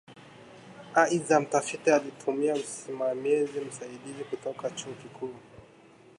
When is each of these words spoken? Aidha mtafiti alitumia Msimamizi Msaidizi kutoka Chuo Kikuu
Aidha 0.95 1.39
mtafiti 1.39 1.91
alitumia 1.91 2.55
Msimamizi 2.55 3.59
Msaidizi 3.61 4.23
kutoka 4.29 4.69
Chuo 4.69 4.93
Kikuu 4.93 5.35